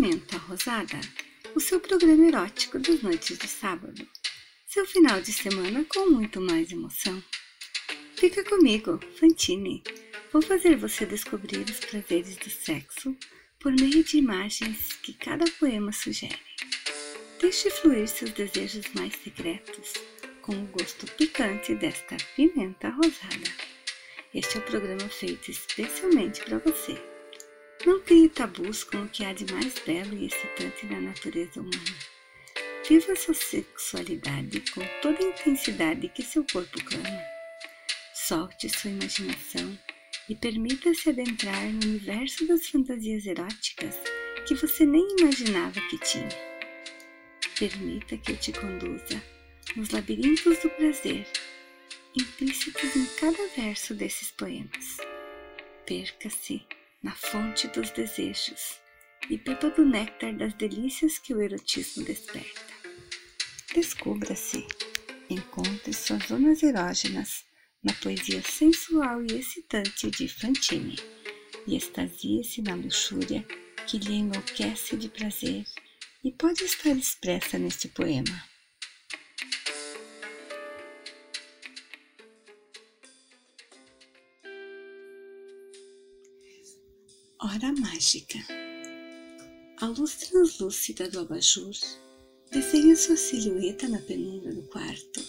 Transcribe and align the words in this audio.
Pimenta 0.00 0.38
Rosada, 0.38 0.98
o 1.54 1.60
seu 1.60 1.78
programa 1.78 2.26
erótico 2.26 2.78
das 2.78 3.02
noites 3.02 3.36
de 3.36 3.46
sábado. 3.46 4.08
Seu 4.66 4.86
final 4.86 5.20
de 5.20 5.30
semana 5.30 5.84
com 5.84 6.08
muito 6.08 6.40
mais 6.40 6.72
emoção. 6.72 7.22
Fica 8.16 8.42
comigo, 8.42 8.98
Fantine. 9.18 9.82
Vou 10.32 10.40
fazer 10.40 10.74
você 10.76 11.04
descobrir 11.04 11.68
os 11.68 11.80
prazeres 11.80 12.36
do 12.36 12.48
sexo 12.48 13.14
por 13.60 13.72
meio 13.72 14.02
de 14.02 14.16
imagens 14.16 14.94
que 15.02 15.12
cada 15.12 15.44
poema 15.58 15.92
sugere. 15.92 16.40
Deixe 17.38 17.68
fluir 17.68 18.08
seus 18.08 18.30
desejos 18.30 18.86
mais 18.94 19.12
secretos 19.22 19.92
com 20.40 20.52
o 20.52 20.66
gosto 20.68 21.04
picante 21.12 21.74
desta 21.74 22.16
pimenta 22.34 22.88
rosada. 22.88 23.52
Este 24.34 24.56
é 24.56 24.60
o 24.60 24.64
programa 24.64 25.10
feito 25.10 25.50
especialmente 25.50 26.40
para 26.42 26.56
você. 26.56 27.19
Não 27.86 27.98
crie 28.00 28.28
tabus 28.28 28.84
com 28.84 29.04
o 29.04 29.08
que 29.08 29.24
há 29.24 29.32
de 29.32 29.50
mais 29.52 29.78
belo 29.86 30.14
e 30.14 30.26
excitante 30.26 30.84
na 30.84 31.00
natureza 31.00 31.60
humana. 31.60 31.96
Viva 32.86 33.16
sua 33.16 33.32
sexualidade 33.32 34.60
com 34.72 34.82
toda 35.00 35.18
a 35.18 35.28
intensidade 35.28 36.08
que 36.08 36.22
seu 36.22 36.44
corpo 36.52 36.84
clama. 36.84 37.22
Solte 38.12 38.68
sua 38.68 38.90
imaginação 38.90 39.78
e 40.28 40.34
permita-se 40.34 41.08
adentrar 41.08 41.72
no 41.72 41.86
universo 41.86 42.46
das 42.46 42.66
fantasias 42.68 43.24
eróticas 43.24 43.96
que 44.46 44.54
você 44.54 44.84
nem 44.84 45.06
imaginava 45.18 45.80
que 45.88 45.98
tinha. 45.98 46.28
Permita 47.58 48.18
que 48.18 48.32
eu 48.32 48.36
te 48.36 48.52
conduza 48.52 49.22
nos 49.74 49.88
labirintos 49.90 50.58
do 50.58 50.68
prazer, 50.70 51.26
implícitos 52.14 52.94
em 52.94 53.06
cada 53.18 53.46
verso 53.56 53.94
desses 53.94 54.30
poemas. 54.32 54.98
Perca-se 55.86 56.62
na 57.02 57.12
fonte 57.14 57.68
dos 57.68 57.90
desejos 57.90 58.80
e 59.28 59.36
beba 59.36 59.70
do 59.70 59.84
néctar 59.84 60.34
das 60.36 60.54
delícias 60.54 61.18
que 61.18 61.34
o 61.34 61.40
erotismo 61.40 62.04
desperta. 62.04 62.60
Descubra-se, 63.74 64.66
encontre 65.28 65.92
suas 65.92 66.26
zonas 66.26 66.62
erógenas 66.62 67.44
na 67.82 67.94
poesia 67.94 68.42
sensual 68.42 69.22
e 69.22 69.38
excitante 69.38 70.10
de 70.10 70.28
Fantine 70.28 70.96
e 71.66 71.76
extasie-se 71.76 72.62
na 72.62 72.74
luxúria 72.74 73.46
que 73.86 73.98
lhe 73.98 74.14
enlouquece 74.14 74.96
de 74.96 75.08
prazer 75.08 75.64
e 76.22 76.32
pode 76.32 76.64
estar 76.64 76.90
expressa 76.90 77.58
neste 77.58 77.88
poema. 77.88 78.49
Hora 87.42 87.72
mágica. 87.72 88.38
A 89.80 89.86
luz 89.86 90.14
translúcida 90.16 91.08
do 91.08 91.20
abajur 91.20 91.72
desenha 92.50 92.94
sua 92.94 93.16
silhueta 93.16 93.88
na 93.88 93.98
penumbra 93.98 94.52
do 94.52 94.62
quarto, 94.64 95.24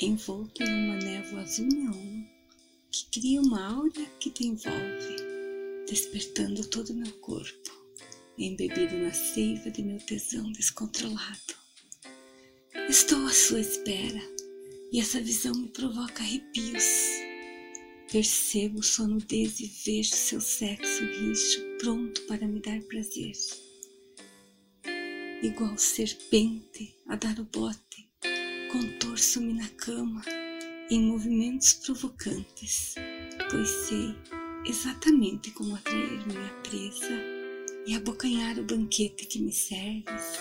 envolto 0.00 0.62
em 0.62 0.88
uma 0.88 0.96
névoa 0.96 1.42
azul 1.42 1.66
neon 1.66 2.24
que 2.90 3.20
cria 3.20 3.42
uma 3.42 3.74
áurea 3.74 4.06
que 4.18 4.30
te 4.30 4.46
envolve, 4.46 5.16
despertando 5.86 6.66
todo 6.66 6.94
o 6.94 6.96
meu 6.96 7.12
corpo, 7.18 7.70
embebido 8.38 8.96
na 8.96 9.12
seiva 9.12 9.70
de 9.70 9.82
meu 9.82 9.98
tesão 9.98 10.50
descontrolado. 10.50 11.54
Estou 12.88 13.22
à 13.26 13.34
sua 13.34 13.60
espera 13.60 14.22
e 14.90 14.98
essa 14.98 15.20
visão 15.20 15.54
me 15.54 15.68
provoca 15.68 16.22
arrepios 16.22 17.23
Percebo 18.14 18.80
sua 18.80 19.08
nudez 19.08 19.58
e 19.58 19.66
vejo 19.66 20.14
seu 20.14 20.40
sexo 20.40 21.02
rijo 21.04 21.60
pronto 21.80 22.22
para 22.28 22.46
me 22.46 22.60
dar 22.60 22.80
prazer. 22.82 23.32
Igual 25.42 25.76
serpente 25.76 26.94
a 27.08 27.16
dar 27.16 27.36
o 27.40 27.44
bote, 27.44 28.08
contorço-me 28.70 29.54
na 29.54 29.68
cama 29.70 30.22
em 30.88 31.02
movimentos 31.02 31.72
provocantes, 31.72 32.94
pois 33.50 33.68
sei 33.68 34.14
exatamente 34.64 35.50
como 35.50 35.74
atrair 35.74 36.24
minha 36.24 36.54
presa 36.62 37.20
e 37.84 37.96
abocanhar 37.96 38.56
o 38.60 38.64
banquete 38.64 39.26
que 39.26 39.42
me 39.42 39.50
serves 39.50 40.38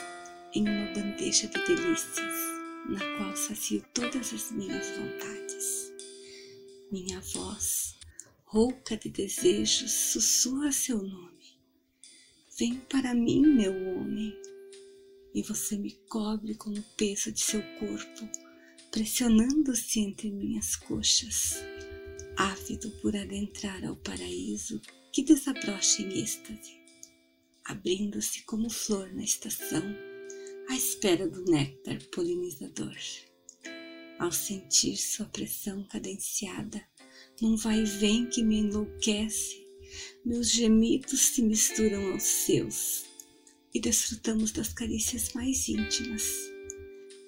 em 0.53 0.61
uma 0.61 0.93
bandeja 0.93 1.47
de 1.47 1.65
delícias, 1.65 2.35
na 2.87 2.99
qual 3.17 3.35
sacio 3.35 3.83
todas 3.95 4.31
as 4.31 4.51
minhas 4.51 4.87
vontades. 4.95 5.92
Minha 6.93 7.21
voz, 7.21 7.97
rouca 8.43 8.95
de 8.95 9.09
desejos, 9.09 9.91
sussurra 9.91 10.71
seu 10.71 11.01
nome. 11.01 11.57
Vem 12.59 12.81
para 12.81 13.15
mim, 13.15 13.41
meu 13.41 13.73
homem. 13.73 14.31
E 15.33 15.41
você 15.41 15.75
me 15.75 15.93
cobre 16.07 16.53
com 16.53 16.69
o 16.69 16.83
peso 16.95 17.31
de 17.31 17.41
seu 17.41 17.63
corpo, 17.79 18.29
pressionando-se 18.91 20.01
entre 20.01 20.29
minhas 20.29 20.75
coxas, 20.75 21.55
ávido 22.37 22.91
por 23.01 23.15
adentrar 23.15 23.83
ao 23.83 23.95
paraíso 23.95 24.79
que 25.11 25.23
desabrocha 25.23 26.03
em 26.03 26.21
êxtase, 26.21 26.79
abrindo-se 27.65 28.43
como 28.43 28.69
flor 28.69 29.11
na 29.15 29.23
estação, 29.23 29.81
à 30.69 30.75
espera 30.75 31.27
do 31.27 31.43
néctar 31.45 31.97
polinizador 32.11 32.95
ao 34.19 34.31
sentir 34.31 34.97
sua 34.97 35.25
pressão 35.25 35.83
cadenciada, 35.83 36.81
num 37.41 37.55
vai 37.55 37.81
e 37.81 37.85
vem 37.85 38.25
que 38.27 38.43
me 38.43 38.59
enlouquece, 38.59 39.65
meus 40.25 40.49
gemidos 40.49 41.19
se 41.19 41.41
misturam 41.41 42.13
aos 42.13 42.23
seus 42.23 43.05
e 43.73 43.79
desfrutamos 43.79 44.51
das 44.51 44.69
carícias 44.69 45.33
mais 45.33 45.67
íntimas, 45.67 46.23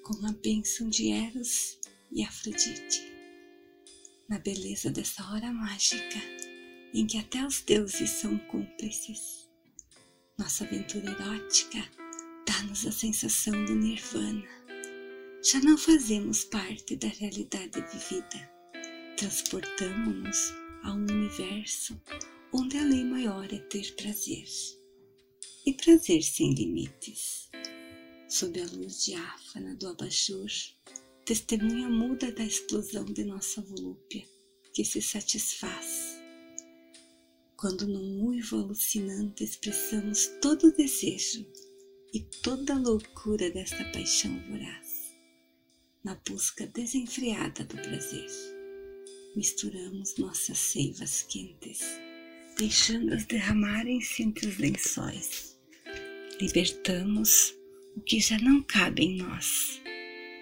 com 0.03 0.25
a 0.25 0.31
bênção 0.31 0.89
de 0.89 1.11
Eros 1.11 1.79
e 2.11 2.23
Afrodite. 2.23 3.03
Na 4.29 4.39
beleza 4.39 4.89
dessa 4.89 5.23
hora 5.31 5.51
mágica, 5.51 6.21
em 6.93 7.05
que 7.05 7.17
até 7.17 7.45
os 7.45 7.61
deuses 7.61 8.09
são 8.11 8.37
cúmplices, 8.37 9.45
nossa 10.37 10.65
aventura 10.65 11.11
erótica 11.11 11.83
dá-nos 12.45 12.85
a 12.85 12.91
sensação 12.91 13.53
do 13.65 13.73
nirvana 13.73 14.43
já 15.45 15.59
não 15.61 15.77
fazemos 15.77 16.43
parte 16.43 16.95
da 16.95 17.07
realidade 17.07 17.79
vivida. 17.79 18.51
Transportamos-nos 19.15 20.51
a 20.81 20.91
um 20.91 21.03
universo 21.03 22.01
onde 22.51 22.75
a 22.79 22.83
lei 22.83 23.03
maior 23.03 23.45
é 23.53 23.59
ter 23.59 23.93
prazer. 23.93 24.47
E 25.63 25.73
prazer 25.73 26.23
sem 26.23 26.51
limites. 26.51 27.47
Sob 28.27 28.59
a 28.59 28.65
luz 28.65 29.05
diáfana 29.05 29.75
do 29.75 29.87
abajur, 29.87 30.49
testemunha 31.23 31.89
muda 31.89 32.31
da 32.31 32.43
explosão 32.43 33.05
de 33.05 33.23
nossa 33.23 33.61
volúpia, 33.61 34.25
que 34.73 34.83
se 34.83 34.99
satisfaz. 34.99 36.19
Quando 37.55 37.87
num 37.87 38.25
uivo 38.25 38.57
alucinante 38.57 39.43
expressamos 39.43 40.25
todo 40.41 40.69
o 40.69 40.75
desejo 40.75 41.45
e 42.11 42.21
toda 42.41 42.73
a 42.73 42.79
loucura 42.79 43.51
desta 43.51 43.85
paixão 43.91 44.43
voraz 44.49 44.84
na 46.05 46.15
busca 46.29 46.67
desenfreada 46.67 47.63
do 47.63 47.75
prazer. 47.77 48.27
Misturamos 49.35 50.15
nossas 50.17 50.59
seivas 50.59 51.23
quentes, 51.23 51.81
deixando-as 52.59 53.25
derramarem-se 53.25 54.21
entre 54.21 54.47
os 54.47 54.57
lençóis. 54.59 55.59
Libertamos 56.39 57.55
o 57.95 58.01
que 58.01 58.19
já 58.19 58.37
não 58.37 58.61
cabe 58.61 59.03
em 59.03 59.17
nós, 59.17 59.81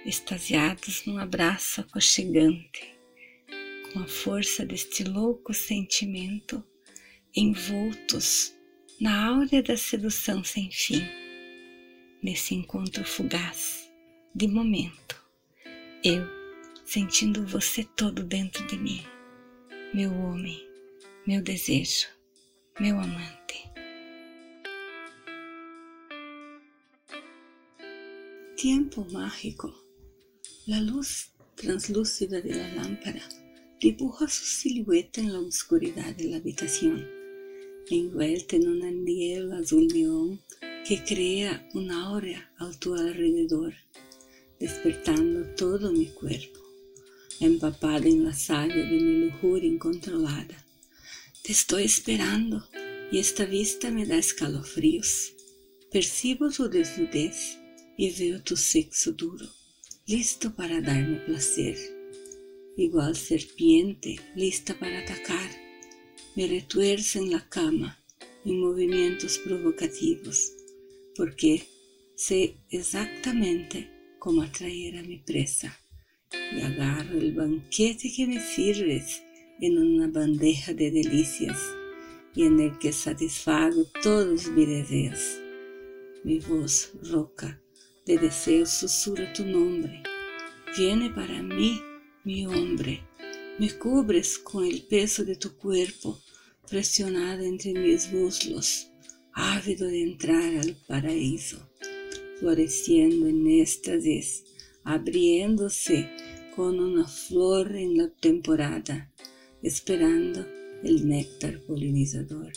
extasiados 0.06 1.06
num 1.06 1.18
abraço 1.18 1.80
aconchegante, 1.80 2.94
com 3.94 4.00
a 4.00 4.08
força 4.08 4.66
deste 4.66 5.06
louco 5.06 5.54
sentimento, 5.54 6.62
envoltos 7.34 8.54
na 9.00 9.28
áurea 9.28 9.64
da 9.64 9.78
sedução 9.78 10.44
sem 10.44 10.70
fim, 10.70 11.08
nesse 12.22 12.54
encontro 12.54 13.06
fugaz 13.06 13.90
de 14.36 14.48
momento 14.48 15.23
eu 16.04 16.28
sentindo 16.84 17.46
você 17.46 17.88
todo 17.96 18.24
dentro 18.24 18.68
de 18.68 18.78
mim, 18.78 19.02
meu 19.94 20.12
homem, 20.12 20.62
meu 21.26 21.42
desejo, 21.42 22.08
meu 22.78 23.00
amante. 23.00 23.72
Tiempo 28.58 29.08
mágico. 29.14 29.74
La 30.68 30.82
luz 30.82 31.32
translúcida 31.56 32.42
de 32.42 32.54
la 32.54 32.68
lámpara 32.76 33.22
dibuja 33.80 34.28
su 34.28 34.44
silueta 34.44 35.22
en 35.22 35.32
la 35.32 35.40
oscuridad 35.40 36.14
de 36.16 36.26
la 36.26 36.38
habitación, 36.38 37.08
envuelta 37.90 38.58
en 38.58 38.68
un 38.68 38.84
andiel 38.84 39.54
azul 39.54 39.88
neón 39.88 40.42
que 40.86 41.02
crea 41.02 41.66
una 41.74 42.08
aura 42.08 42.52
a 42.58 42.70
tu 42.72 42.94
alrededor 42.94 43.74
despertando 44.64 45.44
todo 45.58 45.92
mi 45.92 46.06
cuerpo, 46.06 46.62
empapada 47.42 48.08
en 48.08 48.24
la 48.24 48.32
savia 48.32 48.86
de 48.86 48.98
mi 48.98 49.26
lujuria 49.26 49.70
incontrolada. 49.70 50.66
Te 51.44 51.52
estoy 51.52 51.84
esperando 51.84 52.66
y 53.12 53.20
esta 53.20 53.44
vista 53.44 53.92
me 53.92 54.06
da 54.06 54.16
escalofríos. 54.16 55.34
percibo 55.92 56.50
tu 56.50 56.70
desnudez 56.70 57.60
e 58.00 58.10
veo 58.18 58.42
tu 58.42 58.56
sexo 58.56 59.12
duro, 59.12 59.48
listo 60.08 60.56
para 60.56 60.80
dar-me 60.80 61.18
placer. 61.26 61.78
Igual 62.78 63.18
serpiente, 63.18 64.12
lista 64.34 64.80
para 64.80 65.00
atacar, 65.00 65.52
me 66.38 66.48
retuerce 66.48 67.20
en 67.20 67.32
la 67.32 67.44
cama 67.50 68.00
en 68.46 68.62
movimientos 68.62 69.38
provocativos, 69.40 70.54
porque 71.18 71.68
sé 72.16 72.56
exactamente 72.70 73.93
cómo 74.24 74.42
atraer 74.42 75.00
a 75.00 75.04
mi 75.04 75.18
presa 75.18 75.78
y 76.32 76.62
agarro 76.62 77.18
el 77.18 77.34
banquete 77.34 78.10
que 78.10 78.26
me 78.26 78.40
sirves 78.40 79.22
en 79.60 79.78
una 79.78 80.08
bandeja 80.08 80.74
de 80.74 80.92
delicias 80.92 81.60
y 82.34 82.46
en 82.46 82.58
el 82.62 82.80
que 82.80 82.94
satisfago 82.94 83.84
todos 84.02 84.48
mis 84.48 84.66
deseos. 84.66 85.20
Mi 86.24 86.40
voz 86.40 86.94
roca 87.12 87.62
de 88.06 88.18
deseo 88.18 88.66
susurra 88.66 89.34
tu 89.34 89.44
nombre. 89.44 90.02
Viene 90.78 91.10
para 91.10 91.44
mí, 91.44 91.82
mi 92.24 92.46
hombre. 92.46 93.02
Me 93.60 93.78
cubres 93.78 94.38
con 94.38 94.64
el 94.64 94.84
peso 94.84 95.26
de 95.26 95.36
tu 95.36 95.58
cuerpo, 95.58 96.18
presionado 96.70 97.44
entre 97.44 97.74
mis 97.74 98.10
muslos, 98.14 98.88
ávido 99.34 99.86
de 99.86 100.02
entrar 100.02 100.60
al 100.62 100.78
paraíso, 100.88 101.73
floreciendo 102.44 103.26
en 103.28 103.48
éxtasis, 103.48 104.44
abriéndose 104.84 106.10
con 106.54 106.78
una 106.78 107.08
flor 107.08 107.74
en 107.74 107.96
la 107.96 108.10
temporada, 108.10 109.10
esperando 109.62 110.46
el 110.84 111.08
néctar 111.08 111.62
polinizador. 111.62 112.52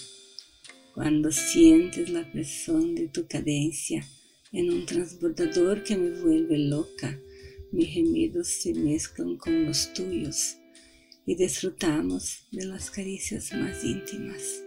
Cuando 0.92 1.30
sientes 1.30 2.10
la 2.10 2.28
presión 2.32 2.96
de 2.96 3.06
tu 3.06 3.28
cadencia 3.28 4.04
en 4.50 4.72
un 4.72 4.86
transbordador 4.86 5.84
que 5.84 5.96
me 5.96 6.20
vuelve 6.20 6.58
loca, 6.58 7.20
mis 7.70 7.86
gemidos 7.86 8.48
se 8.48 8.74
mezclan 8.74 9.36
con 9.36 9.66
los 9.66 9.92
tuyos 9.94 10.56
y 11.26 11.36
disfrutamos 11.36 12.40
de 12.50 12.64
las 12.64 12.90
caricias 12.90 13.52
más 13.52 13.84
íntimas 13.84 14.64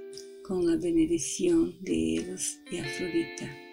con 0.47 0.65
la 0.65 0.77
bendición 0.77 1.75
de 1.81 2.15
Eros 2.15 2.59
y 2.71 2.77
Afrodita 2.77 3.68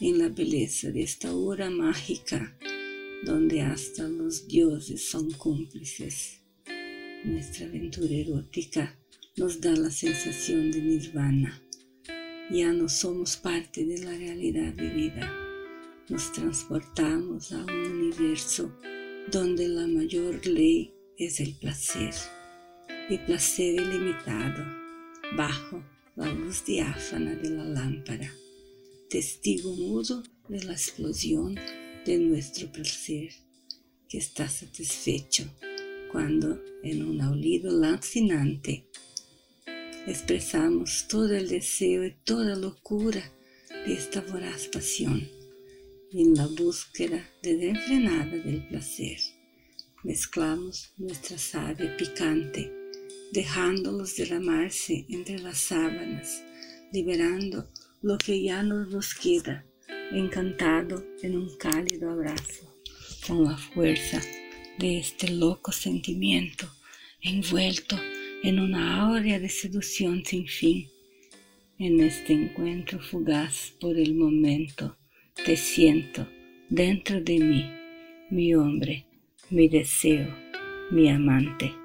en 0.00 0.18
la 0.18 0.28
belleza 0.28 0.90
de 0.90 1.02
esta 1.02 1.34
hora 1.34 1.70
mágica 1.70 2.56
donde 3.24 3.62
hasta 3.62 4.08
los 4.08 4.48
dioses 4.48 5.08
son 5.08 5.30
cómplices. 5.32 6.40
Nuestra 7.24 7.66
aventura 7.66 8.14
erótica 8.14 8.98
nos 9.36 9.60
da 9.60 9.72
la 9.76 9.90
sensación 9.90 10.70
de 10.72 10.82
nirvana. 10.82 11.62
Ya 12.50 12.72
no 12.72 12.88
somos 12.88 13.36
parte 13.36 13.86
de 13.86 13.98
la 13.98 14.10
realidad 14.10 14.74
vivida. 14.74 15.32
Nos 16.08 16.32
transportamos 16.32 17.52
a 17.52 17.64
un 17.64 17.86
universo 18.02 18.76
donde 19.30 19.68
la 19.68 19.86
mayor 19.86 20.44
ley 20.44 20.92
es 21.16 21.38
el 21.38 21.54
placer, 21.54 22.12
y 23.08 23.18
placer 23.18 23.80
ilimitado, 23.80 24.64
bajo 25.36 25.82
la 26.16 26.32
luz 26.32 26.64
diáfana 26.64 27.34
de 27.36 27.50
la 27.50 27.64
lámpara, 27.64 28.30
testigo 29.12 29.76
mudo 29.76 30.22
de 30.48 30.64
la 30.64 30.72
explosión 30.72 31.54
de 32.06 32.16
nuestro 32.16 32.72
placer, 32.72 33.28
que 34.08 34.16
está 34.16 34.48
satisfecho 34.48 35.44
cuando 36.10 36.58
en 36.82 37.04
un 37.04 37.20
aullido 37.20 37.78
lancinante 37.78 38.86
expresamos 40.06 41.08
todo 41.10 41.36
el 41.36 41.46
deseo 41.46 42.06
y 42.06 42.14
toda 42.24 42.56
locura 42.56 43.22
de 43.84 43.92
esta 43.92 44.22
voraz 44.22 44.68
pasión 44.68 45.28
en 46.12 46.34
la 46.34 46.46
búsqueda 46.46 47.22
desenfrenada 47.42 48.38
del 48.38 48.66
placer. 48.66 49.18
Mezclamos 50.04 50.94
nuestra 50.96 51.36
savia 51.36 51.94
picante, 51.98 52.72
dejándolos 53.30 54.16
derramarse 54.16 55.04
entre 55.10 55.38
las 55.38 55.58
sábanas, 55.58 56.42
liberando 56.94 57.68
lo 58.02 58.18
que 58.18 58.42
ya 58.42 58.62
no 58.62 58.84
nos 58.84 59.14
queda 59.14 59.64
encantado 60.12 61.04
en 61.22 61.36
un 61.36 61.56
cálido 61.56 62.10
abrazo, 62.10 62.74
con 63.26 63.44
la 63.44 63.56
fuerza 63.56 64.20
de 64.78 64.98
este 64.98 65.28
loco 65.30 65.72
sentimiento 65.72 66.68
envuelto 67.22 67.96
en 68.42 68.58
una 68.58 69.02
áurea 69.02 69.38
de 69.38 69.48
seducción 69.48 70.24
sin 70.24 70.46
fin. 70.46 70.88
En 71.78 72.00
este 72.00 72.32
encuentro 72.32 72.98
fugaz 72.98 73.74
por 73.80 73.96
el 73.96 74.14
momento, 74.14 74.96
te 75.44 75.56
siento 75.56 76.28
dentro 76.68 77.20
de 77.20 77.38
mí, 77.38 77.70
mi 78.30 78.54
hombre, 78.54 79.06
mi 79.50 79.68
deseo, 79.68 80.34
mi 80.90 81.08
amante. 81.08 81.81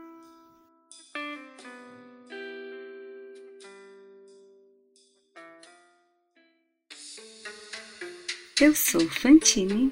Eu 8.60 8.74
sou 8.74 9.08
Fantine 9.08 9.92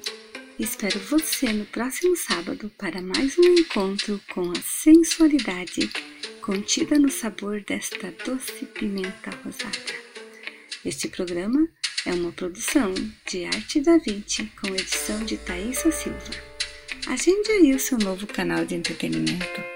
e 0.58 0.64
espero 0.64 0.98
você 0.98 1.52
no 1.52 1.64
próximo 1.66 2.16
sábado 2.16 2.68
para 2.76 3.00
mais 3.00 3.38
um 3.38 3.44
encontro 3.44 4.20
com 4.34 4.50
a 4.50 4.60
sensualidade 4.60 5.88
contida 6.40 6.98
no 6.98 7.08
sabor 7.08 7.60
desta 7.60 8.12
doce 8.24 8.66
pimenta 8.66 9.30
rosada. 9.44 9.94
Este 10.84 11.06
programa 11.06 11.68
é 12.04 12.12
uma 12.12 12.32
produção 12.32 12.92
de 13.24 13.44
Arte 13.44 13.80
da 13.80 13.98
Vinci 13.98 14.50
com 14.60 14.74
edição 14.74 15.24
de 15.24 15.36
Thaisa 15.36 15.92
Silva. 15.92 16.30
Agende 17.06 17.48
aí 17.52 17.72
o 17.72 17.78
seu 17.78 17.98
novo 17.98 18.26
canal 18.26 18.64
de 18.64 18.74
entretenimento. 18.74 19.75